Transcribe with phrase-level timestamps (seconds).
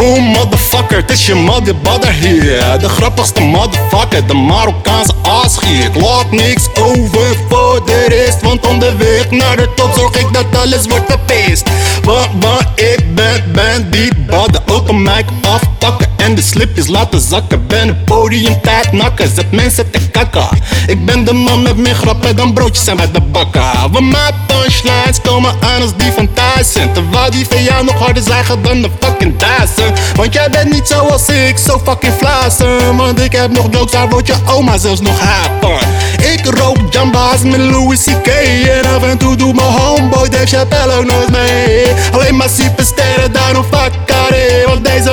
[0.00, 6.68] het is je mother badder hier De grappigste motherfucker, de Marokkaanse asgier Ik laat niks
[6.74, 11.70] over voor de rest Want onderweg naar de top zorg ik dat alles wordt verpeest
[12.02, 17.66] Want, want ik ben, ben die badder Open mic afpakken de slipjes laten zakken.
[17.66, 20.48] Ben een podium tijd nakken, zet mensen te kakken.
[20.86, 23.90] Ik ben de man met meer grappen dan broodjes en bij de bakken.
[23.90, 26.92] Want mijn punchlines komen aan als die van Tyson.
[26.92, 29.94] Terwijl die van jou nog harder zeggen dan de fucking Dyson.
[30.14, 32.96] Want jij bent niet zoals ik, zo fucking flassen.
[32.96, 35.88] Want ik heb nog jokes, daar wordt je oma zelfs nog happen.
[36.32, 38.26] Ik rook jamba's met Louis C.K.
[38.26, 41.86] En af en toe doet mijn homeboy Dave Chappelle ook nog mee.
[42.12, 43.92] Alleen maar supersterren, daarom fuck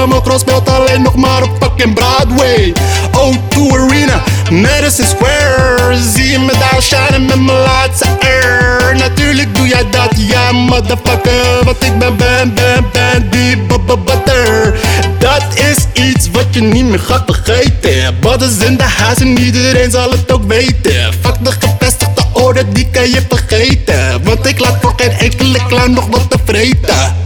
[0.06, 2.74] mokro speelt alleen nog maar op fucking Broadway.
[3.12, 5.98] O2 Arena, Madison Square.
[6.14, 11.64] Zie je me daar shinen met mijn laatste air Natuurlijk doe jij dat, ja motherfucker.
[11.64, 13.58] Want ik ben, ben, ben, ben die
[14.06, 14.80] butter
[15.20, 18.16] Dat is iets wat je niet meer gaat vergeten.
[18.20, 21.14] Badden in de huis en iedereen zal het ook weten.
[21.22, 24.23] Fuck de gevestigde orde, die kan je vergeten.
[24.23, 27.17] Want ik laat voor geen enkele clown nog wat te vreten